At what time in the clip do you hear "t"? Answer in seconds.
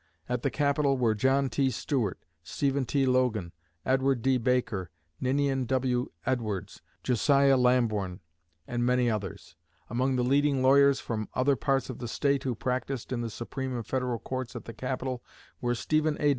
1.47-1.69, 2.85-3.05